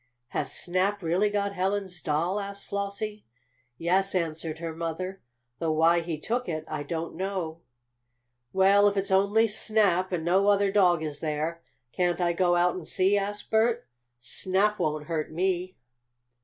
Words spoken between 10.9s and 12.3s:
is there, can't